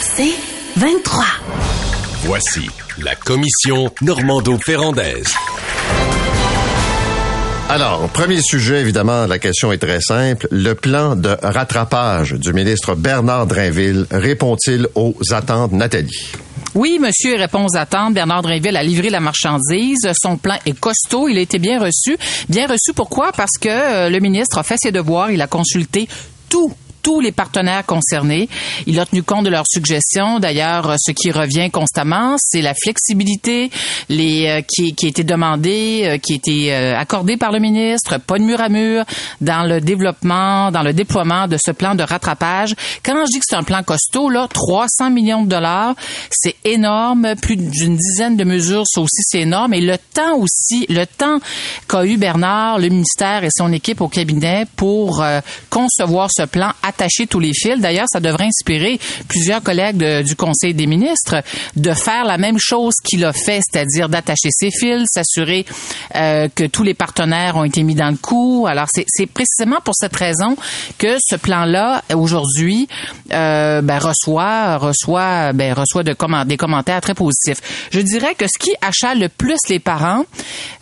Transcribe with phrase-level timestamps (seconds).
[0.00, 0.34] C'est
[0.76, 1.24] 23.
[2.24, 2.68] Voici
[3.02, 5.34] la commission Normando-Ferrandaise.
[7.68, 10.46] Alors, premier sujet, évidemment, la question est très simple.
[10.50, 16.32] Le plan de rattrapage du ministre Bernard Drainville répond-il aux attentes, Nathalie?
[16.74, 18.14] Oui, monsieur répond aux attentes.
[18.14, 20.08] Bernard Drinville a livré la marchandise.
[20.20, 21.28] Son plan est costaud.
[21.28, 22.16] Il a été bien reçu.
[22.48, 23.32] Bien reçu pourquoi?
[23.32, 25.30] Parce que euh, le ministre a fait ses devoirs.
[25.30, 26.08] Il a consulté
[26.48, 26.72] tout
[27.04, 28.48] tous les partenaires concernés.
[28.86, 30.40] Il a tenu compte de leurs suggestions.
[30.40, 33.70] D'ailleurs, ce qui revient constamment, c'est la flexibilité
[34.08, 37.58] les, euh, qui, qui a été demandée, euh, qui a été euh, accordée par le
[37.58, 39.04] ministre, pas de mur à mur
[39.42, 42.74] dans le développement, dans le déploiement de ce plan de rattrapage.
[43.04, 45.94] Quand je dis que c'est un plan costaud, là, 300 millions de dollars,
[46.30, 47.34] c'est énorme.
[47.42, 49.74] Plus d'une dizaine de mesures, ça aussi, c'est énorme.
[49.74, 51.38] Et le temps aussi, le temps
[51.86, 55.22] qu'a eu Bernard, le ministère et son équipe au cabinet pour
[55.68, 57.80] concevoir ce plan attacher tous les fils.
[57.80, 58.98] D'ailleurs, ça devrait inspirer
[59.28, 61.42] plusieurs collègues du Conseil des ministres
[61.76, 65.64] de faire la même chose qu'il a fait, c'est-à-dire d'attacher ses fils, s'assurer
[66.14, 68.66] euh, que tous les partenaires ont été mis dans le coup.
[68.68, 70.56] Alors, c'est précisément pour cette raison
[70.98, 72.88] que ce plan-là, aujourd'hui,
[73.32, 77.88] euh, ben, reçoit, reçoit, ben, reçoit de des commentaires très positifs.
[77.90, 80.24] Je dirais que ce qui achale le plus les parents,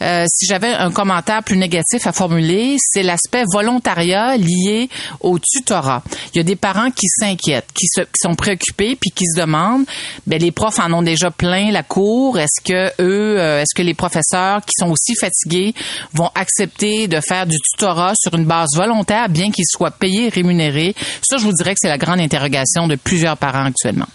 [0.02, 4.88] euh, si j'avais un commentaire plus négatif à formuler, c'est l'aspect volontariat lié
[5.20, 6.01] au tutorat.
[6.34, 7.86] Il y a des parents qui s'inquiètent, qui,
[8.20, 9.84] sont préoccupés, puis qui se demandent,
[10.26, 12.38] ben les profs en ont déjà plein la cour.
[12.38, 15.74] Est-ce que eux, euh, est-ce que les professeurs qui sont aussi fatigués
[16.14, 20.94] vont accepter de faire du tutorat sur une base volontaire, bien qu'ils soient payés, rémunérés?
[21.22, 24.08] Ça, je vous dirais que c'est la grande interrogation de plusieurs parents actuellement.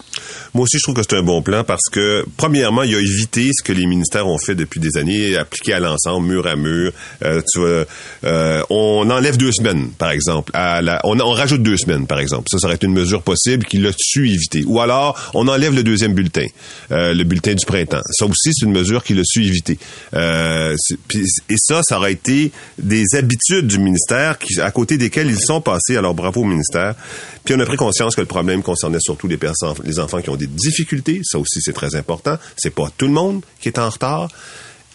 [0.54, 3.52] Moi aussi, je trouve que c'est un bon plan parce que, premièrement, il a évité
[3.54, 6.92] ce que les ministères ont fait depuis des années, appliqué à l'ensemble, mur à mur.
[7.24, 7.86] Euh, tu vois,
[8.24, 10.52] euh, on enlève deux semaines, par exemple.
[10.56, 11.77] On, on rajoute deux
[12.08, 12.48] par exemple.
[12.50, 14.64] Ça, ça aurait été une mesure possible qu'il a su éviter.
[14.66, 16.46] Ou alors, on enlève le deuxième bulletin,
[16.92, 18.02] euh, le bulletin du printemps.
[18.12, 19.78] Ça aussi, c'est une mesure qu'il a su éviter.
[20.14, 20.76] Euh,
[21.14, 25.62] et ça, ça aurait été des habitudes du ministère qui, à côté desquelles ils sont
[25.62, 25.98] passés.
[25.98, 26.96] Alors, bravo au ministère.
[27.44, 30.30] Puis on a pris conscience que le problème concernait surtout les, personnes, les enfants qui
[30.30, 31.22] ont des difficultés.
[31.24, 32.38] Ça aussi, c'est très important.
[32.58, 34.28] C'est pas tout le monde qui est en retard.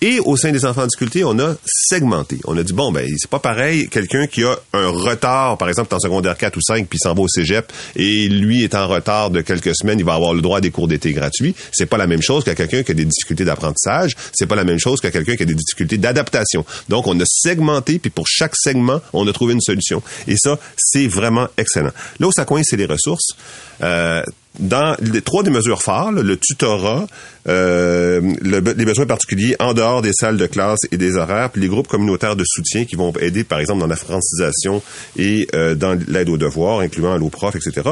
[0.02, 2.40] Et au sein des enfants en difficulté, on a segmenté.
[2.44, 5.94] On a dit, bon, ben, c'est pas pareil, quelqu'un qui a un retard, par exemple,
[5.94, 9.30] en secondaire 4 ou 5, puis s'en va au cégep, et lui est en retard
[9.30, 11.54] de quelques semaines, il va avoir le droit à des cours d'été gratuits.
[11.70, 14.16] C'est pas la même chose qu'à quelqu'un qui a des difficultés d'apprentissage.
[14.32, 16.64] C'est pas la même chose qu'à quelqu'un qui a des difficultés d'adaptation.
[16.88, 20.02] Donc, on a segmenté, puis pour chaque segment, on a trouvé une solution.
[20.26, 21.92] Et ça, c'est vraiment excellent.
[22.18, 23.36] Là où ça coince, c'est les ressources.
[23.84, 24.24] Euh,
[24.58, 27.06] dans les trois des mesures phares, le tutorat,
[27.48, 31.68] euh, les besoins particuliers en dehors des salles de classe et des horaires, puis les
[31.68, 34.82] groupes communautaires de soutien qui vont aider, par exemple, dans la francisation
[35.16, 37.90] et euh, dans l'aide aux devoirs, incluant l'eau prof, etc.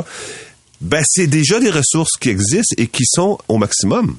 [0.81, 4.17] Ben, c'est déjà des ressources qui existent et qui sont au maximum.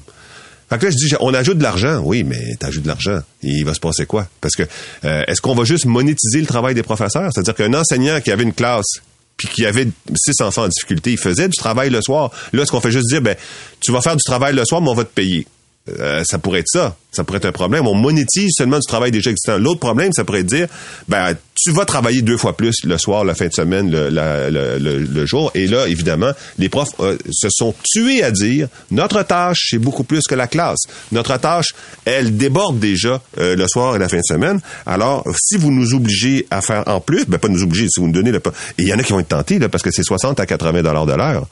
[0.68, 2.00] Fait que là, je dis, on ajoute de l'argent.
[2.04, 3.18] Oui, mais t'ajoutes de l'argent.
[3.42, 4.26] Il va se passer quoi?
[4.40, 4.62] Parce que,
[5.04, 7.30] euh, est-ce qu'on va juste monétiser le travail des professeurs?
[7.32, 9.02] C'est-à-dire qu'un enseignant qui avait une classe
[9.36, 12.30] puis qui avait six enfants en difficulté, il faisait du travail le soir.
[12.52, 13.36] Là, est-ce qu'on fait juste dire, ben,
[13.80, 15.46] tu vas faire du travail le soir, mais on va te payer?
[15.88, 16.96] Euh, ça pourrait être ça.
[17.10, 17.88] Ça pourrait être un problème.
[17.88, 19.58] On monétise seulement du travail déjà existant.
[19.58, 20.68] L'autre problème, ça pourrait être dire,
[21.08, 25.26] ben, tu vas travailler deux fois plus le soir, la fin de semaine, le, le,
[25.26, 25.50] jour.
[25.54, 30.04] Et là, évidemment, les profs euh, se sont tués à dire, notre tâche, c'est beaucoup
[30.04, 30.82] plus que la classe.
[31.10, 34.60] Notre tâche, elle déborde déjà euh, le soir et la fin de semaine.
[34.86, 38.06] Alors, si vous nous obligez à faire en plus, ben pas nous obliger, si vous
[38.06, 38.38] nous donnez le...
[38.78, 40.46] Et il y en a qui vont être tentés, là, parce que c'est 60 à
[40.46, 41.46] 80 dollars de l'heure.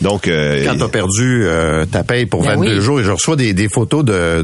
[0.00, 3.36] Donc, euh, quand t'as perdu euh, ta paye pour 22 ben jours, et je reçois
[3.36, 4.42] des, des photos de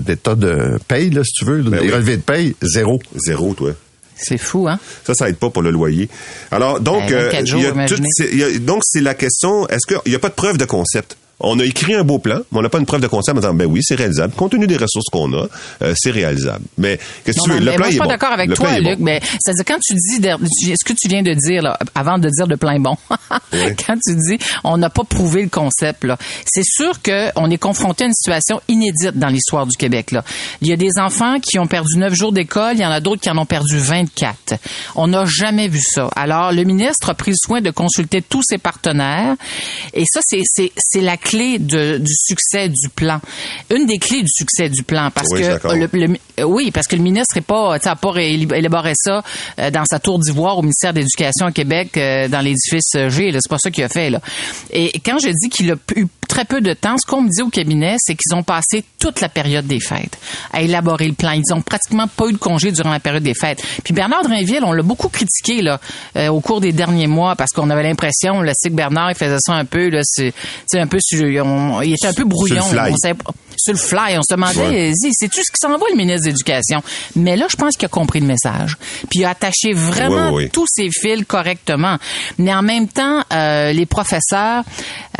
[0.00, 3.00] d'état de, paye, là, si tu veux, ben des relevés de paye, zéro.
[3.14, 3.72] Zéro, toi.
[4.16, 4.78] C'est fou, hein?
[5.04, 6.08] Ça, ça aide pas pour le loyer.
[6.50, 7.66] Alors, donc, ben, euh, jours, y
[8.42, 11.16] a donc c'est la question, est-ce qu'il n'y a pas de preuve de concept?
[11.46, 13.40] On a écrit un beau plan, mais on n'a pas une preuve de concept en
[13.40, 14.32] disant, ben oui, c'est réalisable.
[14.34, 15.46] Compte tenu des ressources qu'on a,
[15.82, 16.64] euh, c'est réalisable.
[16.78, 17.58] Mais qu'est-ce que tu veux?
[17.58, 20.20] le plan moi, je suis pas d'accord avec toi, Luc, mais c'est-à-dire quand tu dis,
[20.20, 22.96] ce que tu viens de dire, là, avant de dire le plein bon,
[23.30, 28.04] quand tu dis, on n'a pas prouvé le concept, là, c'est sûr qu'on est confronté
[28.04, 30.24] à une situation inédite dans l'histoire du Québec, là.
[30.62, 33.00] Il y a des enfants qui ont perdu neuf jours d'école, il y en a
[33.00, 34.54] d'autres qui en ont perdu 24.
[34.94, 36.08] On n'a jamais vu ça.
[36.16, 39.34] Alors, le ministre a pris le soin de consulter tous ses partenaires,
[39.92, 43.20] et ça, c'est, c'est, c'est la clé de, du succès du plan.
[43.74, 47.02] Une des clés du succès du plan, parce oui, que le, oui, parce que le
[47.02, 49.22] ministre n'est pas, n'a pas élaboré ça
[49.58, 53.30] euh, dans sa tour d'ivoire au ministère de l'Éducation au Québec euh, dans l'édifice G.
[53.32, 54.20] C'est pas ça qu'il a fait là.
[54.70, 56.96] Et quand je dis qu'il a eu très peu de temps.
[56.98, 60.18] Ce qu'on me dit au cabinet, c'est qu'ils ont passé toute la période des fêtes
[60.52, 61.30] à élaborer le plan.
[61.30, 63.62] Ils ont pratiquement pas eu de congé durant la période des fêtes.
[63.84, 65.80] Puis Bernard Drinville, on l'a beaucoup critiqué là
[66.16, 69.36] euh, au cours des derniers mois parce qu'on avait l'impression, le que Bernard, il faisait
[69.38, 70.32] ça un peu là, c'est
[70.74, 70.98] un peu,
[71.40, 72.62] on, il était un peu brouillon.
[72.62, 72.92] Sur le fly.
[72.92, 73.18] On savait,
[73.56, 76.82] sur le fly, on se demandait, c'est-tu ce qui s'en va le ministre de l'Éducation?
[77.16, 78.76] Mais là, je pense qu'il a compris le message.
[79.10, 81.96] Puis il a attaché vraiment tous ses fils correctement.
[82.38, 84.64] Mais en même temps, euh, les professeurs,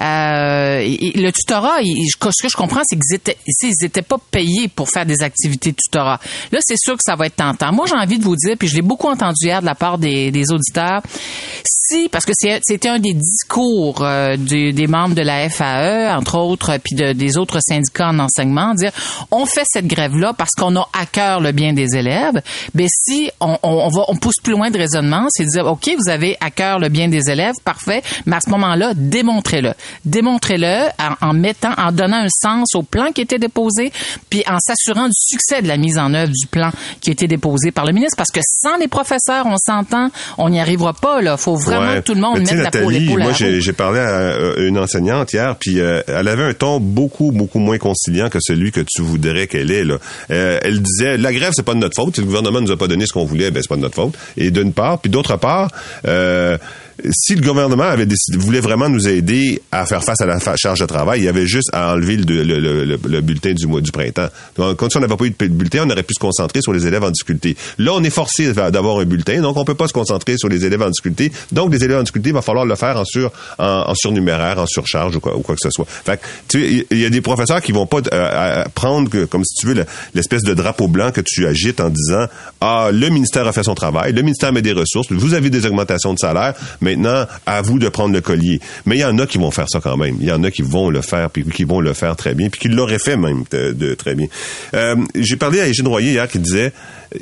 [0.00, 4.02] euh, et- et le tutorat, il- ce que je comprends, c'est qu'ils étaient, ils étaient
[4.02, 6.18] pas payés pour faire des activités de tutorat.
[6.52, 7.72] Là, c'est sûr que ça va être tentant.
[7.72, 9.98] Moi, j'ai envie de vous dire, puis je l'ai beaucoup entendu hier de la part
[9.98, 11.02] des, des auditeurs,
[11.64, 16.36] si, parce que c'était un des discours euh, du- des membres de la FAE, entre
[16.38, 18.92] autres, euh, puis de- des autres syndicats en enseignement, dire
[19.30, 22.40] on fait cette grève-là parce qu'on a à cœur le bien des élèves.
[22.74, 25.66] Ben si on, on, on va, on pousse plus loin de raisonnement, c'est de dire
[25.66, 29.72] ok, vous avez à cœur le bien des élèves, parfait, mais à ce moment-là, démontrez-le,
[30.04, 30.88] démontrez-le
[31.22, 33.92] en, en mettant, en donnant un sens au plan qui était déposé,
[34.30, 36.70] puis en s'assurant du succès de la mise en œuvre du plan
[37.00, 40.48] qui a été déposé par le ministre, parce que sans les professeurs, on s'entend, on
[40.50, 41.36] n'y arrivera pas là.
[41.36, 41.96] Faut vraiment Ouais.
[41.96, 44.78] que tout le monde Mais mette la peau à moi, j'ai parlé à euh, une
[44.78, 48.80] enseignante hier, puis euh, elle avait un ton beaucoup, beaucoup moins conciliant que celui que
[48.80, 49.84] tu voudrais qu'elle ait.
[50.30, 52.14] Euh, elle disait, la grève, c'est pas de notre faute.
[52.14, 53.94] Si le gouvernement nous a pas donné ce qu'on voulait, ben c'est pas de notre
[53.94, 54.14] faute.
[54.36, 55.70] Et d'une part, puis d'autre part,
[56.06, 56.58] euh,
[57.10, 60.80] si le gouvernement avait décidé, voulait vraiment nous aider à faire face à la charge
[60.80, 63.66] de travail, il y avait juste à enlever le, le, le, le- le bulletin du
[63.66, 64.28] mois du printemps.
[64.56, 66.86] Donc, quand on n'avait pas eu de bulletin, on aurait pu se concentrer sur les
[66.86, 67.56] élèves en difficulté.
[67.78, 70.64] Là, on est forcé d'avoir un bulletin, donc on peut pas se concentrer sur les
[70.64, 71.32] élèves en difficulté.
[71.52, 74.66] Donc, les élèves en difficulté, il va falloir le faire en sur en, surnuméraire, en
[74.66, 75.86] surcharge ou quoi, ou quoi que ce soit.
[75.88, 79.44] Fait tu il y a des professeurs qui vont pas euh, euh, prendre que, comme
[79.44, 82.26] si tu veux le- l'espèce de drapeau blanc que tu agites en disant
[82.60, 85.66] ah le ministère a fait son travail, le ministère met des ressources, vous avez des
[85.66, 88.60] augmentations de salaire, maintenant à vous de prendre le collier.
[88.86, 90.16] Mais il y en a qui vont faire ça quand même.
[90.20, 92.48] Il y en a qui vont le faire puis qui vont le faire très bien
[92.48, 94.26] puis qui l'auraient fait même de, très bien.
[94.74, 96.72] Euh, J'ai parlé à Égine Royer hier qui disait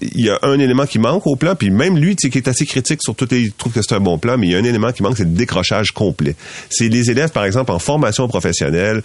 [0.00, 2.64] il y a un élément qui manque au plan puis même lui qui est assez
[2.66, 4.64] critique sur tout il trouve que c'est un bon plan mais il y a un
[4.64, 6.34] élément qui manque c'est le décrochage complet.
[6.70, 9.02] C'est les élèves par exemple en formation professionnelle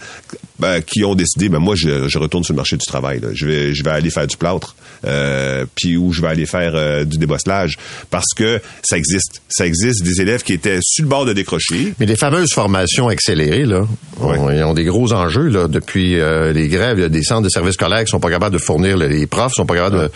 [0.58, 3.74] ben, qui ont décidé ben moi je, retourne sur le marché du travail je vais
[3.74, 4.74] je vais aller faire du plâtre
[5.04, 7.76] euh, puis où je vais aller faire euh, du débosselage
[8.10, 11.94] parce que ça existe ça existe des élèves qui étaient sur le bord de décrocher
[11.98, 13.86] Mais les fameuses formations accélérées, là,
[14.20, 16.98] ont, ils ont des gros enjeux, là, depuis euh, les grèves.
[16.98, 19.06] Il y a des centres de services scolaires qui sont pas capables de fournir le-
[19.08, 20.10] les profs, sont pas capables de...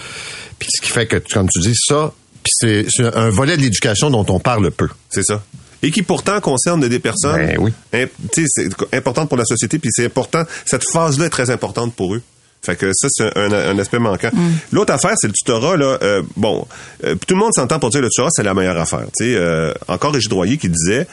[0.58, 2.12] Puis ce qui fait que, comme tu dis, ça,
[2.46, 4.88] c'est un volet de l'éducation dont on parle peu.
[5.08, 5.42] C'est ça.
[5.82, 7.72] Et qui pourtant concerne des personnes Ben oui.
[7.92, 10.44] im- tu sais, c'est importantes pour la société, puis c'est important.
[10.64, 12.22] Cette phase-là est très importante pour eux.
[12.64, 14.30] Fait que ça, c'est un, aspect manquant.
[14.70, 15.76] L'autre affaire, c'est le tutorat.
[15.76, 16.66] Là, euh, bon,
[17.04, 19.06] euh, tout le monde s'entend pour dire le tutorat, c'est la meilleure affaire.
[19.20, 21.08] Euh, encore Régis Droyer qui disait,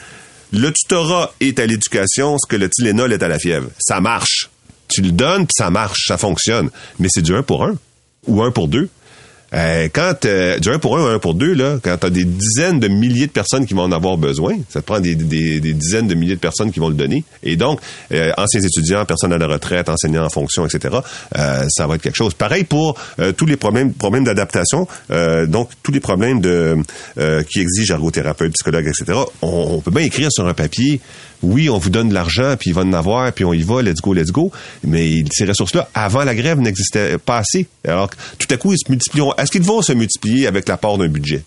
[0.52, 3.68] le tutorat est à l'éducation ce que le Tylenol est à la fièvre.
[3.80, 4.48] Ça marche.
[4.86, 6.70] Tu le donnes, puis ça marche, ça fonctionne.
[7.00, 7.74] Mais c'est du un pour un
[8.28, 8.88] ou un pour deux.
[9.52, 12.10] Euh, quand euh, du 1 pour 1 ou 1 pour 2, là, quand tu as
[12.10, 15.14] des dizaines de milliers de personnes qui vont en avoir besoin, ça te prend des,
[15.14, 17.24] des, des dizaines de milliers de personnes qui vont le donner.
[17.42, 17.80] Et donc,
[18.12, 20.98] euh, anciens étudiants, personnes à la retraite, enseignants en fonction, etc.,
[21.36, 22.34] euh, ça va être quelque chose.
[22.34, 26.78] Pareil pour euh, tous les problèmes problèmes d'adaptation, euh, donc tous les problèmes de
[27.48, 29.18] qui exigent ergothérapeute, psychologue, etc.
[29.42, 31.00] On, on peut bien écrire sur un papier
[31.42, 33.82] oui, on vous donne de l'argent, puis il va en avoir, puis on y va,
[33.82, 34.52] let's go, let's go.
[34.84, 37.66] Mais ces ressources-là, avant la grève, n'existaient pas assez.
[37.86, 39.32] Alors, que tout à coup, ils se multiplieront.
[39.40, 41.42] Est-ce qu'ils vont se multiplier avec l'apport d'un budget?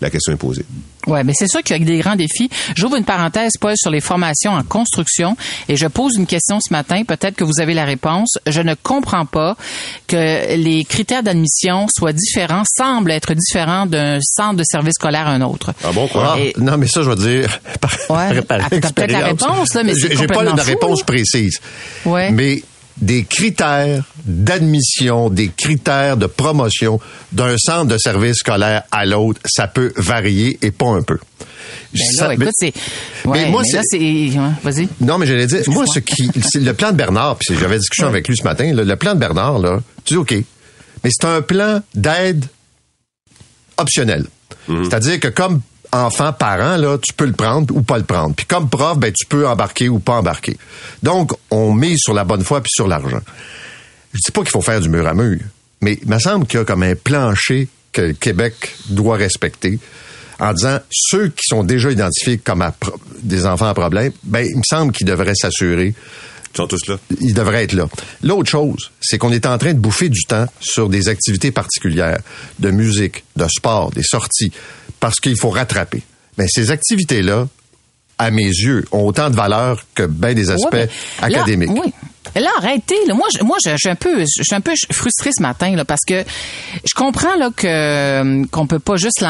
[0.00, 0.64] La question est posée.
[1.06, 2.50] Ouais, mais c'est sûr qu'il y a des grands défis.
[2.74, 5.36] J'ouvre une parenthèse, Paul, sur les formations en construction
[5.68, 7.04] et je pose une question ce matin.
[7.04, 8.36] Peut-être que vous avez la réponse.
[8.48, 9.56] Je ne comprends pas
[10.08, 15.30] que les critères d'admission soient différents, semblent être différents d'un centre de service scolaire à
[15.30, 15.72] un autre.
[15.84, 16.34] Ah bon, quoi?
[16.36, 18.42] Ah, Et- non, mais ça, je veux dire, par, Ouais.
[18.42, 21.60] par Ah, peut-être la réponse, là, mais c'est J'ai j'ai pas la réponse précise.
[22.04, 22.32] Ouais.
[22.32, 22.64] Mais
[22.98, 27.00] des critères d'admission, des critères de promotion
[27.32, 31.18] d'un centre de service scolaire à l'autre, ça peut varier et pas un peu.
[31.92, 32.72] Ben là, mais- écoute, c'est.
[33.24, 33.98] mais Ouais, moi, mais c'est-
[34.62, 34.88] Vas-y.
[35.00, 38.06] Non, mais j'allais dire, moi, ce qui, c'est le plan de Bernard, puis j'avais discussion
[38.06, 40.32] avec lui ce matin, là, le plan de Bernard, là, tu dis OK,
[41.02, 42.44] mais c'est un plan d'aide
[43.76, 44.26] optionnel.
[44.84, 45.60] C'est-à-dire que comme
[45.94, 48.34] enfant, parent, là, tu peux le prendre ou pas le prendre.
[48.34, 50.56] Puis comme prof, ben, tu peux embarquer ou pas embarquer.
[51.02, 53.20] Donc, on mise sur la bonne foi puis sur l'argent.
[54.12, 55.38] Je dis pas qu'il faut faire du mur à mur,
[55.80, 59.78] mais il me semble qu'il y a comme un plancher que le Québec doit respecter
[60.40, 64.44] en disant ceux qui sont déjà identifiés comme à pro- des enfants à problème, ben,
[64.44, 65.94] il me semble qu'ils devraient s'assurer
[66.52, 66.96] Ils sont tous là.
[67.20, 67.88] il devrait être là.
[68.22, 72.18] L'autre chose, c'est qu'on est en train de bouffer du temps sur des activités particulières,
[72.58, 74.50] de musique, de sport, des sorties,
[75.04, 76.00] parce qu'il faut rattraper.
[76.38, 77.46] Mais ces activités-là,
[78.16, 80.88] à mes yeux, ont autant de valeur que bien des aspects Ouais,
[81.20, 81.68] mais là, académiques.
[81.72, 81.92] oui.
[82.34, 82.96] Là, arrêtez.
[83.06, 83.14] Là.
[83.14, 85.76] Moi, je, moi, je, je suis un peu, je suis un peu frustrée ce matin
[85.76, 86.24] là, parce que
[86.84, 89.24] je comprends là que euh, qu'on peut pas juste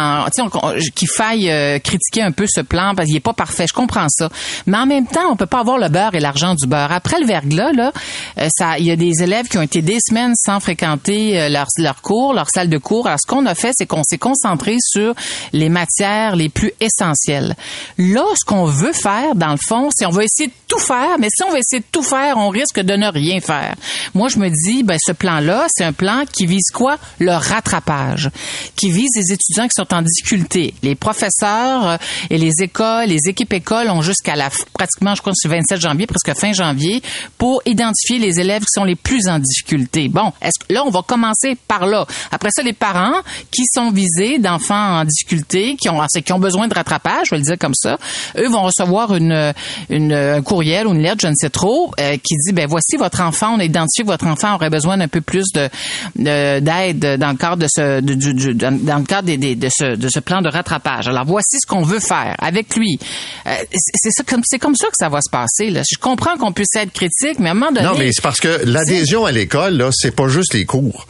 [0.95, 3.67] qu'il faille euh, critiquer un peu ce plan parce qu'il est pas parfait.
[3.69, 4.31] Je comprends ça,
[4.67, 6.93] mais en même temps, on peut pas avoir le beurre et l'argent du beurre.
[6.93, 7.93] Après le verglas, là,
[8.39, 12.01] euh, ça, il y a des élèves qui ont été des semaines sans fréquenter leur,
[12.03, 13.07] cours, leur salle de cours.
[13.07, 15.15] Alors, ce qu'on a fait, c'est qu'on s'est concentré sur
[15.53, 17.55] les matières les plus essentielles.
[17.99, 21.19] Là, ce qu'on veut faire, dans le fond, c'est on va essayer de tout faire,
[21.19, 23.75] mais si on va essayer de tout faire, on risque de ne rien faire.
[24.15, 26.97] Moi, je me dis, ben, ce plan-là, c'est un plan qui vise quoi?
[27.19, 28.31] Le rattrapage.
[28.77, 30.75] Qui vise les étudiants qui sont en difficulté.
[30.83, 31.97] Les professeurs euh,
[32.31, 35.81] et les écoles, les équipes écoles ont jusqu'à la, pratiquement, je crois, c'est le 27
[35.81, 37.03] janvier, presque fin janvier,
[37.39, 40.09] pour identifier les élèves qui sont les plus en difficulté.
[40.09, 42.07] Bon, est-ce que là, on va commencer par là.
[42.31, 46.69] Après ça, les parents qui sont visés d'enfants en difficulté, qui ont, qui ont besoin
[46.69, 47.99] de rattrapage, je vais le dire comme ça,
[48.39, 49.53] eux vont recevoir une,
[49.91, 52.97] une, un courriel ou une lettre, je ne sais trop, euh, qui dit, ben voici
[52.97, 55.69] votre enfant, on a identifié que votre enfant aurait besoin d'un peu plus de
[56.17, 59.55] de- d'aide dans le cadre de ce de, du- du- dans, le cadre des, des-
[59.55, 61.09] de ce de ce plan de rattrapage.
[61.09, 62.99] Alors voici ce qu'on veut faire avec lui.
[63.47, 65.71] Euh, c'est c'est ça comme c'est comme ça que ça va se passer.
[65.71, 65.83] Là.
[65.91, 68.41] Je comprends qu'on puisse être critique, mais à un moment donné, Non, mais c'est parce
[68.41, 71.07] que l'adhésion à l'école, là, c'est pas juste les cours.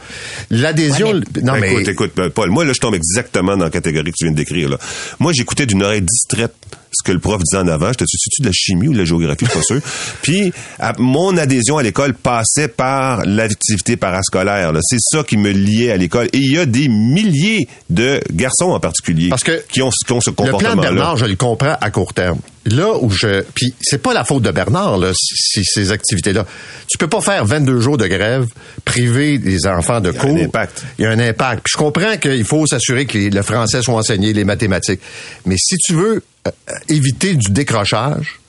[0.51, 4.11] L'adhésion, Ouais, non, mais, Écoute, écoute, Paul, moi, là, je tombe exactement dans la catégorie
[4.11, 4.77] que tu viens de décrire, là.
[5.19, 6.53] Moi, j'écoutais d'une oreille distraite
[6.95, 7.87] ce que le prof disait en avant.
[7.89, 9.81] J'étais tu de la chimie ou de la géographie, je suis pas sûr.
[10.21, 14.79] Puis, à- mon adhésion à l'école passait par l'activité parascolaire, là.
[14.83, 16.27] C'est ça qui me liait à l'école.
[16.33, 20.11] Et il y a des milliers de garçons en particulier Parce que qui ont, qui
[20.11, 20.81] ont ce le plan de comportement-là.
[20.91, 22.39] Bernard, je le comprends à court terme.
[22.65, 26.45] Là où je, puis c'est pas la faute de Bernard, là, si, ces activités-là.
[26.87, 28.47] Tu peux pas faire 22 jours de grève,
[28.83, 30.31] priver les enfants de a cours.
[30.35, 30.83] un impact.
[30.97, 31.61] Il y a un impact.
[31.63, 34.99] Puis je comprends qu'il faut s'assurer que les- le français soit enseigné, les mathématiques.
[35.45, 38.39] Mais si tu veux euh, euh, éviter du décrochage,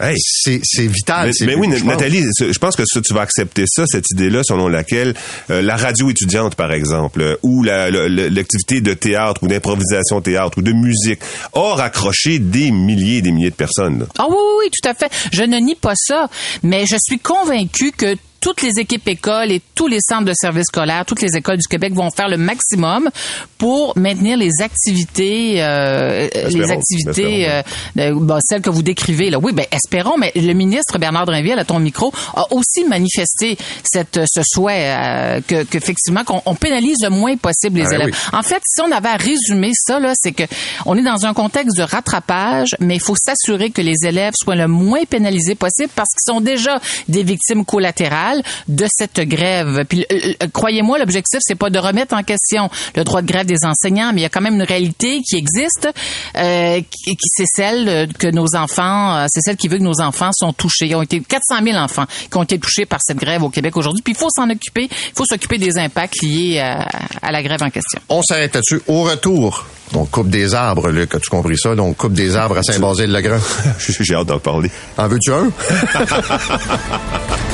[0.00, 0.14] Hey.
[0.18, 1.26] c'est c'est vital.
[1.26, 1.88] Mais, c'est- mais oui, je pense.
[1.92, 5.14] Nathalie, ce- je pense que ça, tu vas accepter ça, cette idée-là, selon laquelle
[5.50, 9.48] euh, la radio étudiante, par exemple, euh, ou la- la- la- l'activité de théâtre ou
[9.48, 11.20] d'improvisation théâtre ou de musique,
[11.54, 14.00] a raccroché des milliers et des milliers de personnes.
[14.00, 14.06] là.
[14.18, 15.10] Ah oui, oui, oui, tout à fait.
[15.32, 16.28] Je ne nie pas ça,
[16.62, 20.66] mais je suis convaincue que toutes les équipes écoles et tous les centres de services
[20.66, 23.10] scolaires, toutes les écoles du Québec vont faire le maximum
[23.58, 29.38] pour maintenir les activités, euh, les activités, euh, celles que vous décrivez là.
[29.38, 30.16] Oui, ben espérons.
[30.18, 35.40] Mais le ministre Bernard Drinville à ton micro a aussi manifesté cette ce souhait euh,
[35.46, 38.06] que qu'effectivement qu'on on pénalise le moins possible les Ah, élèves.
[38.12, 38.38] oui.
[38.38, 40.44] En fait, si on avait à résumer ça, là, c'est que
[40.86, 44.56] on est dans un contexte de rattrapage, mais il faut s'assurer que les élèves soient
[44.56, 48.29] le moins pénalisés possible parce qu'ils sont déjà des victimes collatérales
[48.68, 49.84] de cette grève.
[49.88, 53.46] Puis, euh, euh, croyez-moi, l'objectif, c'est pas de remettre en question le droit de grève
[53.46, 55.88] des enseignants, mais il y a quand même une réalité qui existe,
[56.36, 60.00] euh, qui, qui- c'est celle que nos enfants, euh, c'est celle qui veut que nos
[60.00, 60.86] enfants sont touchés.
[60.86, 63.50] Il y a été 400 000 enfants qui ont été touchés par cette grève au
[63.50, 64.02] Québec aujourd'hui.
[64.02, 66.86] Puis il faut s'en occuper, il faut s'occuper des impacts liés à,
[67.22, 68.00] à la grève en question.
[68.08, 68.80] On s'arrête là-dessus.
[68.86, 71.14] Au retour, on coupe des arbres, Luc.
[71.14, 71.70] As-tu compris ça?
[71.78, 73.38] On coupe des arbres à Saint-Basile-le-Grand.
[73.78, 74.70] J'ai hâte d'en parler.
[74.96, 75.50] En veux-tu un?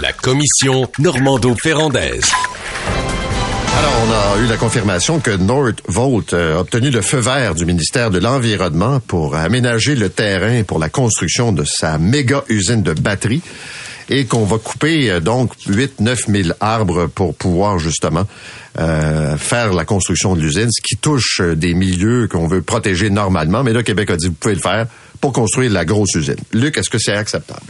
[0.00, 2.30] La commission Normando-Ferrandaise.
[3.76, 7.66] Alors, on a eu la confirmation que Nordvolt euh, a obtenu le feu vert du
[7.66, 12.94] ministère de l'Environnement pour aménager le terrain pour la construction de sa méga usine de
[12.94, 13.42] batteries
[14.08, 18.26] et qu'on va couper euh, donc 8-9 000 arbres pour pouvoir justement
[18.78, 23.62] euh, faire la construction de l'usine, ce qui touche des milieux qu'on veut protéger normalement.
[23.62, 24.86] Mais là, Québec a dit, vous pouvez le faire
[25.20, 26.40] pour construire la grosse usine.
[26.54, 27.60] Luc, est-ce que c'est acceptable?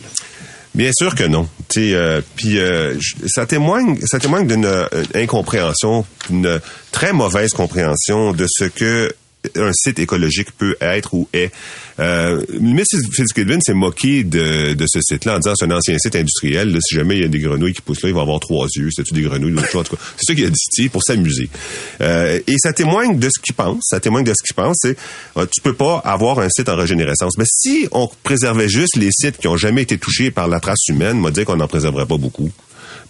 [0.75, 1.49] Bien sûr que non.
[1.77, 2.95] Euh, puis euh,
[3.27, 6.61] ça témoigne, ça témoigne d'une euh, incompréhension, d'une
[6.93, 9.15] très mauvaise compréhension de ce que
[9.57, 11.53] un site écologique peut être ou est.
[12.01, 16.17] Euh, ministre Fitzgibbon s'est moqué de, de ce site-là en disant c'est un ancien site
[16.17, 16.73] industriel.
[16.73, 18.67] Là, si jamais il y a des grenouilles qui poussent là, il va avoir trois
[18.77, 18.89] yeux.
[18.95, 19.89] C'est-tu des grenouilles ou autre chose?
[19.89, 21.49] Tout c'est ça qu'il a dit pour s'amuser.
[22.01, 23.83] Euh, et ça témoigne de ce qu'il pense.
[23.89, 24.77] Ça témoigne de ce qu'il pense.
[24.81, 24.97] C'est
[25.37, 27.37] euh, tu peux pas avoir un site en régénérescence.
[27.37, 30.87] Mais si on préservait juste les sites qui ont jamais été touchés par la trace
[30.89, 32.51] humaine, on dire qu'on n'en préserverait pas beaucoup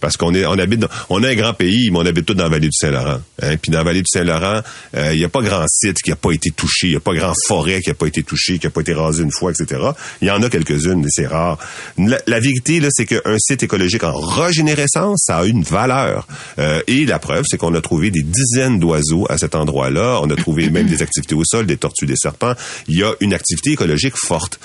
[0.01, 2.35] parce qu'on est on habite dans, on a un grand pays mais on habite tous
[2.35, 3.57] dans la vallée du Saint-Laurent hein?
[3.61, 4.61] puis dans la vallée du Saint-Laurent
[4.95, 7.15] il n'y a pas grand site qui a pas été touché il y a pas
[7.15, 9.81] grand forêt qui a pas été touché qui a pas été rasé une fois etc
[10.21, 11.59] il y en a quelques-unes mais c'est rare.
[11.99, 16.27] La, la vérité là c'est qu'un site écologique en régénérescence ça a une valeur.
[16.59, 20.21] Euh, et la preuve c'est qu'on a trouvé des dizaines d'oiseaux à cet endroit-là.
[20.23, 22.55] On a trouvé même des activités au sol des tortues des serpents.
[22.89, 24.61] Il y a une activité écologique forte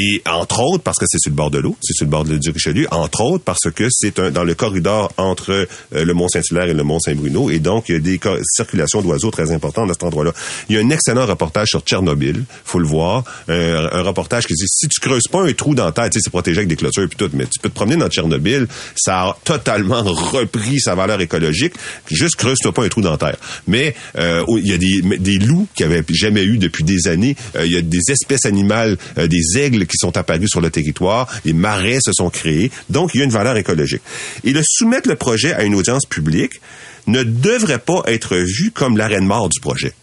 [0.00, 2.24] Et entre autres, parce que c'est sur le bord de l'eau, c'est sur le bord
[2.24, 5.66] de du Richelieu, entre autres parce que c'est dans le corridor entre euh,
[6.04, 9.90] le Mont-Saint-Hilaire et le Mont-Saint-Bruno, et donc il y a des circulations d'oiseaux très importantes
[9.90, 10.32] à cet endroit-là.
[10.68, 14.54] Il y a un excellent reportage sur Tchernobyl, faut le voir, un, un reportage qui
[14.54, 17.04] dit si tu creuses pas un trou dans la terre, c'est protégé avec des clôtures
[17.04, 21.20] et tout, mais tu peux te promener dans Tchernobyl, ça a totalement repris sa valeur
[21.20, 21.74] écologique.
[22.10, 23.36] Juste creuse-toi pas un trou dans terre.
[23.66, 27.36] Mais euh, il y a des, des loups qui avaient jamais eu depuis des années.
[27.56, 30.70] Euh, il y a des espèces animales, euh, des aigles qui sont apparus sur le
[30.70, 31.28] territoire.
[31.44, 32.70] Les marais se sont créés.
[32.90, 34.02] Donc, il y a une valeur écologique.
[34.44, 36.60] Et le soumettre le projet à une audience publique
[37.06, 39.94] ne devrait pas être vu comme l'arène mort du projet.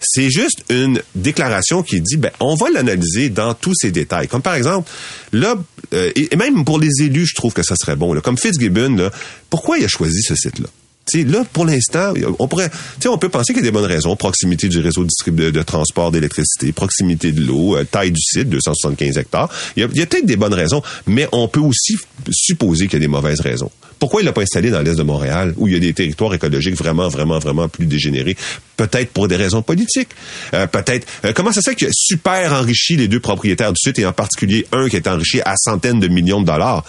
[0.00, 4.28] C'est juste une déclaration qui dit, ben, on va l'analyser dans tous ses détails.
[4.28, 4.90] Comme par exemple,
[5.32, 5.56] là,
[5.94, 8.12] euh, et même pour les élus, je trouve que ça serait bon.
[8.12, 9.10] Là, comme Fitzgibbon, là,
[9.48, 10.68] pourquoi il a choisi ce site-là?
[11.12, 12.70] Là, pour l'instant, on pourrait,
[13.06, 14.16] on peut penser qu'il y a des bonnes raisons.
[14.16, 19.18] Proximité du réseau de, de transport d'électricité, proximité de l'eau, euh, taille du site, 275
[19.18, 19.48] hectares.
[19.76, 21.96] Il y a, a peut-être des bonnes raisons, mais on peut aussi
[22.30, 23.70] supposer qu'il y a des mauvaises raisons.
[23.98, 26.34] Pourquoi il l'a pas installé dans l'est de Montréal, où il y a des territoires
[26.34, 28.36] écologiques vraiment, vraiment, vraiment plus dégénérés?
[28.76, 30.10] Peut-être pour des raisons politiques.
[30.52, 31.06] Euh, peut-être.
[31.24, 34.06] Euh, comment ça se fait qu'il a super enrichi les deux propriétaires du site, et
[34.06, 36.84] en particulier un qui est enrichi à centaines de millions de dollars?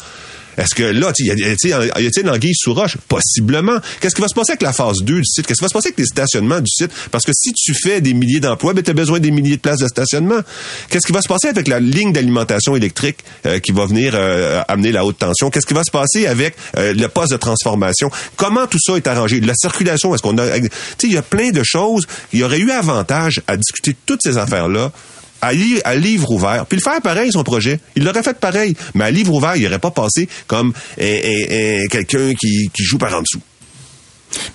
[0.57, 2.97] Est-ce que là, y a-t-il l'anguille sous roche?
[3.07, 3.77] Possiblement.
[4.00, 5.45] Qu'est-ce qui va se passer avec la phase 2 du site?
[5.45, 6.91] Qu'est-ce qui va se passer avec les stationnements du site?
[7.12, 9.62] Parce que si tu fais des milliers d'emplois, ben, tu as besoin des milliers de
[9.62, 10.39] places de stationnement.
[10.89, 14.62] Qu'est-ce qui va se passer avec la ligne d'alimentation électrique euh, qui va venir euh,
[14.67, 15.50] amener la haute tension?
[15.50, 18.09] Qu'est-ce qui va se passer avec euh, le poste de transformation?
[18.35, 19.39] Comment tout ça est arrangé?
[19.41, 20.59] La circulation, est-ce qu'on a...
[20.59, 22.05] Tu sais, il y a plein de choses.
[22.33, 24.91] Il y aurait eu avantage à discuter toutes ces affaires-là
[25.42, 27.80] à, livre ouvert, puis le faire pareil son projet.
[27.96, 32.70] Il l'aurait fait pareil, mais à livre ouvert, il n'aurait pas passé comme quelqu'un qui,
[32.74, 33.42] qui joue par en dessous.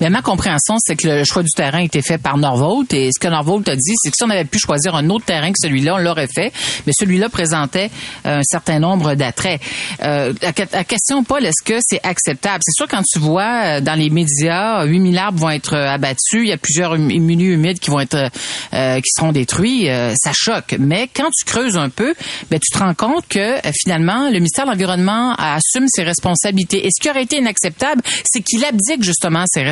[0.01, 2.93] Mais ma compréhension, c'est que le choix du terrain a été fait par Norvolt.
[2.93, 5.25] Et ce que Norvolt a dit, c'est que si on avait pu choisir un autre
[5.25, 6.53] terrain que celui-là, on l'aurait fait.
[6.87, 7.91] Mais celui-là présentait
[8.25, 9.61] un certain nombre d'attraits.
[10.03, 10.53] Euh, la,
[10.85, 12.61] question, Paul, est-ce que c'est acceptable?
[12.63, 16.41] C'est sûr, quand tu vois euh, dans les médias, 8000 arbres vont être euh, abattus,
[16.43, 18.31] il y a plusieurs hum, milieux humides qui vont être,
[18.75, 20.77] euh, qui seront détruits, ça choque.
[20.79, 22.15] Mais quand tu creuses un peu,
[22.51, 26.87] ben, tu te rends compte que finalement, le ministère de l'Environnement assume ses responsabilités.
[26.87, 29.63] Et ce qui aurait été inacceptable, c'est qu'il abdique justement ses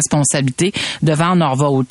[1.02, 1.34] devant.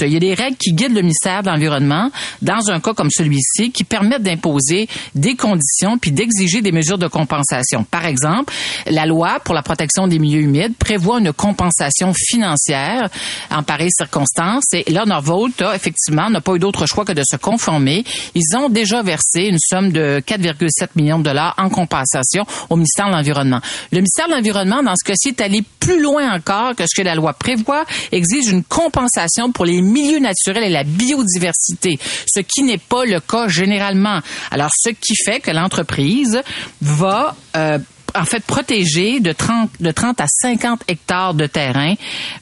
[0.02, 2.10] Il y a des règles qui guident le ministère de l'Environnement
[2.42, 7.08] dans un cas comme celui-ci qui permettent d'imposer des conditions puis d'exiger des mesures de
[7.08, 7.84] compensation.
[7.84, 8.54] Par exemple,
[8.86, 13.10] la loi pour la protection des milieux humides prévoit une compensation financière
[13.52, 17.38] en pareille circonstance et là Norvolt effectivement n'a pas eu d'autre choix que de se
[17.38, 18.04] conformer.
[18.36, 23.08] Ils ont déjà versé une somme de 4,7 millions de dollars en compensation au ministère
[23.08, 23.62] de l'Environnement.
[23.92, 27.06] Le ministère de l'Environnement dans ce cas-ci est allé plus loin encore que ce que
[27.06, 32.64] la loi prévoit exige une compensation pour les milieux naturels et la biodiversité, ce qui
[32.64, 34.20] n'est pas le cas généralement.
[34.52, 36.42] Alors, ce qui fait que l'entreprise
[36.82, 37.80] va euh,
[38.20, 41.94] en fait protéger de 30, de 30 à 50 hectares de terrain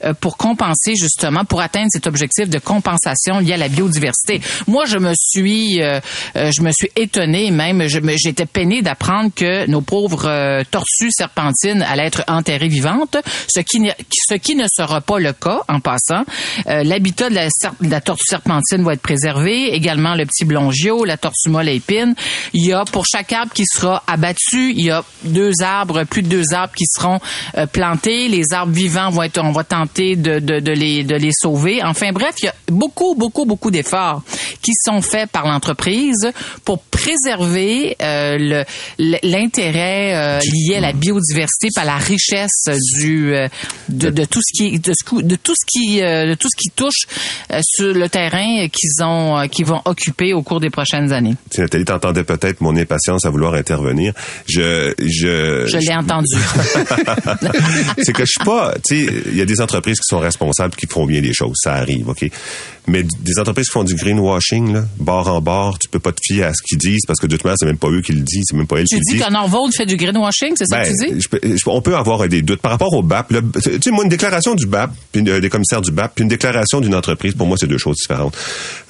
[0.04, 4.40] euh, pour compenser justement, pour atteindre cet objectif de compensation lié à la biodiversité.
[4.66, 6.00] Moi, je me suis, euh,
[6.36, 12.06] euh, je me suis étonné, même, j'étais peiné d'apprendre que nos pauvres tortues serpentines allaient
[12.06, 13.16] être enterrées vivantes,
[13.48, 13.90] ce qui,
[14.28, 16.24] ce qui ne sera pas le cas en passant.
[16.66, 21.16] L'habitat de la, de la, tortue serpentine va être préservé, également le petit blongio, la
[21.16, 22.14] tortue molle épine.
[22.52, 25.65] Il y a pour chaque arbre qui sera abattu, il y a deux arbres,
[26.08, 27.18] plus de deux arbres qui seront
[27.56, 28.28] euh, plantés.
[28.28, 30.38] Les arbres vivants vont être, on va tenter de,
[30.72, 31.82] les, de les sauver.
[31.84, 34.22] Enfin bref, il y a beaucoup, beaucoup, beaucoup d'efforts
[34.62, 36.30] qui sont faits par l'entreprise
[36.64, 38.64] pour préserver euh,
[38.98, 43.32] l'intérêt euh, lié à la biodiversité, par la richesse du
[43.88, 44.92] de, tout ce qui de,
[45.36, 47.06] tout ce qui de tout ce qui touche
[47.62, 51.34] sur le terrain qu'ils ont qui vont occuper au cours des prochaines années.
[51.50, 54.12] Si Nathalie t'entendais peut-être mon impatience à vouloir intervenir.
[54.46, 54.94] Je
[55.46, 56.36] euh, je l'ai entendu.
[58.02, 60.74] c'est que je suis pas, tu sais, il y a des entreprises qui sont responsables,
[60.74, 62.28] qui font bien les choses, ça arrive, ok?
[62.88, 66.20] Mais des entreprises qui font du greenwashing, là, bord en bord, tu peux pas te
[66.22, 68.12] fier à ce qu'ils disent parce que de toute manière, c'est même pas eux qui
[68.12, 69.14] le disent, c'est même pas elles qui le disent.
[69.14, 71.62] Tu dis qu'un Norvold fait du greenwashing, c'est ça que tu ben, dis?
[71.66, 73.32] on peut avoir des doutes par rapport au BAP.
[73.62, 76.28] Tu sais, moi, une déclaration du BAP, puis euh, des commissaires du BAP, puis une
[76.28, 78.36] déclaration d'une entreprise, pour moi, c'est deux choses différentes.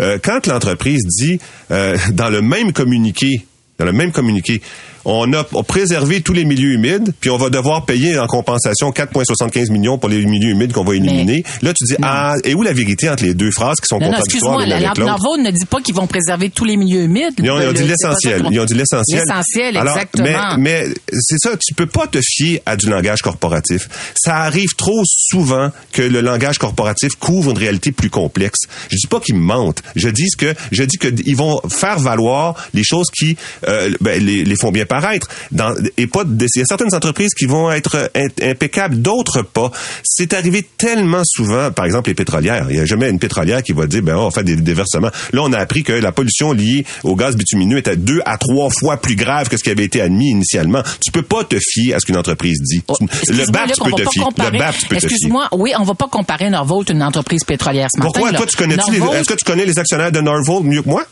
[0.01, 1.39] Euh, quand l'entreprise dit
[1.71, 3.47] dans le même communiqué,
[3.79, 4.61] dans le même communiqué,
[5.09, 9.71] on a préservé tous les milieux humides, puis on va devoir payer en compensation 4,75
[9.71, 11.45] millions pour les milieux humides qu'on va éliminer.
[11.63, 14.07] là, tu dis, ah, et où la vérité entre les deux phrases qui sont non,
[14.07, 17.35] contradictoires excuse-moi, la, ne dit pas qu'ils vont préserver tous les milieux humides.
[17.39, 18.49] Ils ont, dit l'essentiel.
[18.51, 19.23] Ils ont dit l'essentiel.
[19.29, 20.57] L'essentiel, exactement.
[20.59, 23.89] Mais, mais c'est ça, tu peux pas te fier à du langage corporatif.
[24.17, 28.63] Ça arrive trop souvent que le langage corporatif couvre une réalité plus complexe.
[28.91, 29.83] Je dis pas qu'ils mentent.
[29.95, 33.37] Je dis que, je dis qu'ils vont faire valoir les choses qui
[33.69, 35.29] euh, ben, les, les font bien disparaître.
[35.53, 38.11] Dans, et pas, il y a certaines entreprises qui vont être
[38.43, 39.71] impeccables, d'autres pas.
[40.03, 42.67] C'est arrivé tellement souvent, par exemple les pétrolières.
[42.71, 45.11] Il y a jamais une pétrolière qui va dire, ben on va faire des déversements.
[45.33, 48.71] Là, on a appris que la pollution liée au gaz bitumineux était deux à trois
[48.71, 50.83] fois plus grave que ce qui avait été admis initialement.
[51.05, 52.83] Tu peux pas te fier à ce qu'une entreprise dit.
[52.89, 54.25] Oh, le BAP, tu peux te fier.
[54.39, 55.11] Le BAP, tu peux te fier.
[55.11, 58.33] Excuse-moi, oui, on va pas comparer Norvolt une entreprise pétrolière ce Pourquoi?
[58.33, 61.05] Toi, tu connais est-ce que tu connais les actionnaires de Norvolt mieux que moi?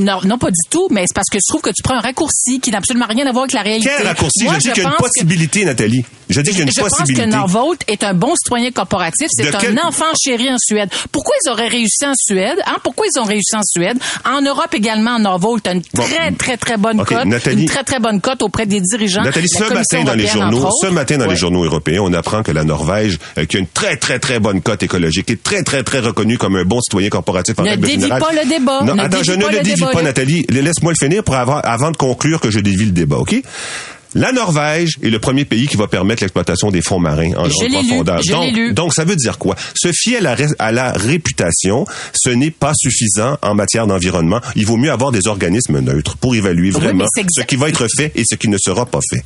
[0.00, 2.00] Non, non, pas du tout, mais c'est parce que je trouve que tu prends un
[2.00, 3.90] raccourci qui n'a absolument rien à voir avec la réalité.
[3.96, 4.46] Quel raccourci?
[4.48, 6.04] je dis qu'il y a une possibilité, Nathalie.
[6.30, 7.22] Je dis qu'il y a une je possibilité.
[7.22, 9.28] Je pense que Norvolt est un bon citoyen corporatif.
[9.30, 10.88] C'est un enfant chéri en Suède.
[11.12, 12.58] Pourquoi ils auraient réussi en Suède?
[12.66, 12.76] Hein?
[12.82, 13.98] Pourquoi ils ont réussi en Suède?
[14.24, 17.24] En Europe également, Norvolt a une très, très, très bonne cote.
[17.50, 19.22] Une très, très bonne cote auprès des dirigeants.
[19.22, 22.52] Nathalie, ce matin dans les journaux, ce matin dans les journaux européens, on apprend que
[22.52, 25.82] la Norvège, euh, qui a une très, très, très bonne cote écologique, est très, très,
[25.82, 28.20] très reconnue comme un bon citoyen corporatif en ne règle générale.
[28.20, 28.82] pas le débat.
[28.84, 31.90] Non, ne attends, je ne le dévie pas, Nathalie laisse-moi le finir pour avoir, avant
[31.90, 33.34] de conclure que je dévie le débat, OK?
[34.14, 37.70] La Norvège est le premier pays qui va permettre l'exploitation des fonds marins en grande
[37.72, 38.20] profondeur.
[38.28, 39.54] donc, donc, ça veut dire quoi?
[39.74, 44.40] Se fier à la, à la réputation, ce n'est pas suffisant en matière d'environnement.
[44.56, 48.12] Il vaut mieux avoir des organismes neutres pour évaluer vraiment ce qui va être fait
[48.14, 49.22] et ce qui ne sera pas fait.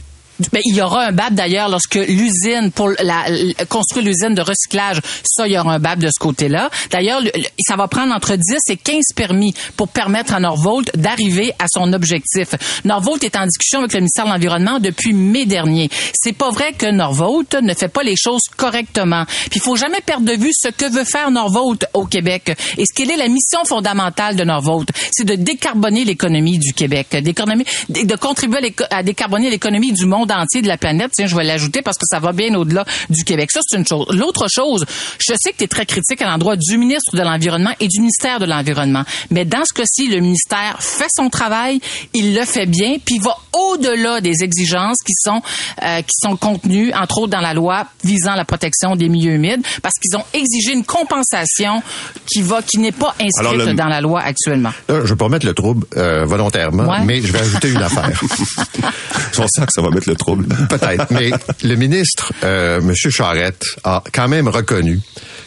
[0.52, 3.24] Ben, il y aura un BAB d'ailleurs lorsque l'usine pour la,
[3.68, 6.70] construire l'usine de recyclage, ça il y aura un BAB de ce côté-là.
[6.90, 7.22] D'ailleurs,
[7.60, 11.92] ça va prendre entre 10 et 15 permis pour permettre à Norvolt d'arriver à son
[11.92, 12.48] objectif.
[12.84, 15.88] Norvolt est en discussion avec le ministère de l'environnement depuis mai dernier.
[16.14, 19.24] C'est pas vrai que Norvolt ne fait pas les choses correctement.
[19.26, 22.84] Puis il faut jamais perdre de vue ce que veut faire Norvolt au Québec et
[22.84, 28.16] ce quelle est la mission fondamentale de Norvolt, c'est de décarboner l'économie du Québec, de
[28.16, 31.12] contribuer à décarboner l'économie du monde entier de la planète.
[31.14, 33.50] Tiens, je vais l'ajouter parce que ça va bien au-delà du Québec.
[33.52, 34.06] Ça, c'est une chose.
[34.10, 34.84] L'autre chose,
[35.18, 38.00] je sais que tu es très critique à l'endroit du ministre de l'Environnement et du
[38.00, 39.04] ministère de l'Environnement.
[39.30, 41.80] Mais dans ce cas-ci, le ministère fait son travail,
[42.12, 45.42] il le fait bien, puis il va au-delà des exigences qui sont
[45.82, 49.62] euh, qui sont contenues, entre autres dans la loi visant la protection des milieux humides,
[49.82, 51.82] parce qu'ils ont exigé une compensation
[52.26, 54.72] qui va qui n'est pas inscrite dans la loi actuellement.
[54.88, 58.10] je vais pas mettre le trouble euh, volontairement, mais je vais ajouter une affaire.
[59.38, 60.46] On sent que ça va mettre le trouble.
[60.68, 61.06] Peut-être.
[61.10, 61.30] Mais
[61.62, 62.92] le ministre, euh, M.
[62.94, 65.00] Charette, a quand même reconnu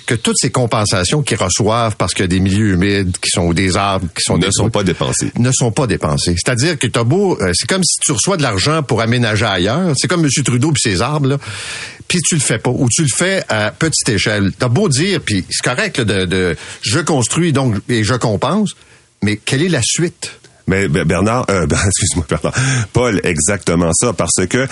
[0.08, 4.08] que toutes ces compensations qu'ils reçoivent parce que des milieux humides qui sont des arbres
[4.16, 6.36] qui sont ne sont pas dépensés ne sont pas dépensés.
[6.36, 9.94] C'est-à-dire que t'as beau, euh, c'est comme si tu reçois de l'argent pour aménager ailleurs.
[9.98, 10.32] C'est comme M.
[10.44, 11.38] Trudeau puis ses arbres là.
[12.08, 14.54] Puis tu le fais pas ou tu le fais à petite échelle.
[14.58, 18.76] T'as beau dire puis c'est correct de, de je construis donc et je compense,
[19.22, 20.32] mais quelle est la suite?
[20.68, 22.54] Mais Bernard, euh, excuse-moi Bernard,
[22.94, 24.68] Paul, exactement ça, parce que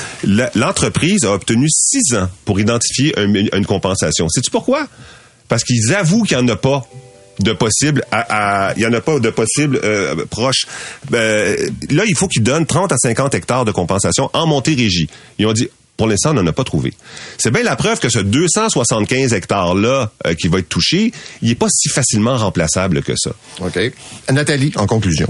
[0.55, 4.27] l'entreprise a obtenu six ans pour identifier une compensation.
[4.29, 4.87] Sais-tu pourquoi?
[5.47, 6.85] Parce qu'ils avouent qu'il n'y en a pas
[7.39, 10.65] de possible il y en a pas de possible euh, proche.
[11.09, 11.57] Ben,
[11.89, 15.09] là, il faut qu'ils donnent 30 à 50 hectares de compensation en Montérégie.
[15.37, 16.93] Ils ont dit pour l'instant, on n'en a pas trouvé.
[17.37, 21.55] C'est bien la preuve que ce 275 hectares-là euh, qui va être touché, il n'est
[21.55, 23.31] pas si facilement remplaçable que ça.
[23.61, 23.79] OK.
[24.29, 25.27] Nathalie, en conclusion.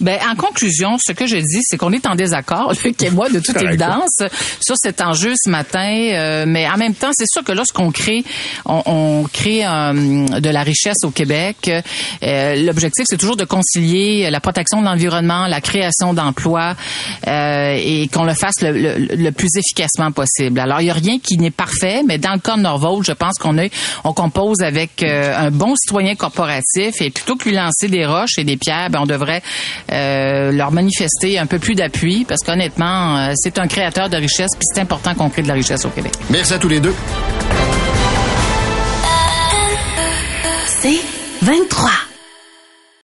[0.00, 3.28] Ben, en conclusion, ce que je dis, c'est qu'on est en désaccord, Luc et moi,
[3.28, 4.18] de toute évidence,
[4.60, 6.10] sur cet enjeu ce matin.
[6.12, 8.24] Euh, mais en même temps, c'est sûr que lorsqu'on crée,
[8.64, 11.70] on, on crée euh, de la richesse au Québec,
[12.22, 16.74] euh, l'objectif, c'est toujours de concilier la protection de l'environnement, la création d'emplois,
[17.26, 20.60] et qu'on le fasse le, le, plus efficacement possible.
[20.60, 23.12] Alors, il n'y a rien qui n'est parfait, mais dans le cas de Norvolt, je
[23.12, 23.72] pense qu'on est,
[24.04, 28.44] on compose avec un bon citoyen corporatif, et plutôt que lui lancer des roches et
[28.44, 29.42] des pierres, ben, on devrait
[29.92, 34.50] euh, leur manifester un peu plus d'appui parce qu'honnêtement, euh, c'est un créateur de richesse
[34.52, 36.12] puis c'est important qu'on crée de la richesse au Québec.
[36.30, 36.94] Merci à tous les deux.
[40.66, 41.00] C'est
[41.42, 42.05] 23.